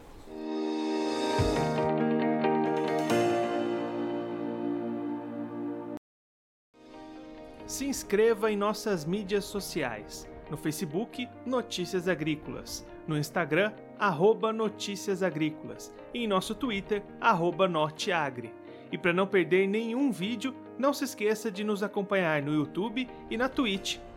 Se 7.66 7.86
inscreva 7.86 8.52
em 8.52 8.56
nossas 8.56 9.06
mídias 9.06 9.44
sociais. 9.44 10.28
No 10.50 10.58
Facebook, 10.58 11.26
Notícias 11.46 12.06
Agrícolas. 12.06 12.86
No 13.06 13.16
Instagram, 13.16 13.72
arroba 13.98 14.52
Notícias 14.52 15.22
Agrícolas. 15.22 15.90
E 16.12 16.24
em 16.24 16.26
nosso 16.26 16.54
Twitter, 16.54 17.02
arroba 17.18 17.66
Norteagri. 17.66 18.52
E 18.92 18.98
para 18.98 19.14
não 19.14 19.26
perder 19.26 19.66
nenhum 19.66 20.12
vídeo, 20.12 20.54
não 20.78 20.92
se 20.92 21.04
esqueça 21.04 21.50
de 21.50 21.64
nos 21.64 21.82
acompanhar 21.82 22.42
no 22.42 22.54
YouTube 22.54 23.08
e 23.30 23.36
na 23.38 23.48
Twitch 23.48 23.98